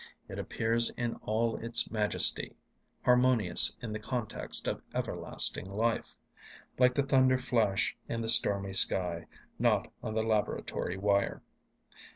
[0.27, 2.55] It appears in all its majesty,
[3.05, 6.15] harmonious in the context of everlasting life;
[6.79, 9.27] like the thunder flash in the stormy sky,
[9.59, 11.43] not on the laboratory wire.